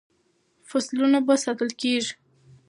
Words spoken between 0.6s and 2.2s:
فصلونه به ساتل کیږي.